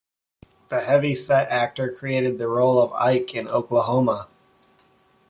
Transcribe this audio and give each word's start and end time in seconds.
The 0.69 0.79
heavy-set 0.81 1.49
actor 1.49 1.91
created 1.93 2.39
the 2.39 2.47
role 2.49 2.81
of 2.81 2.91
Ike 2.93 3.35
in 3.35 3.47
Oklahoma! 3.47 4.29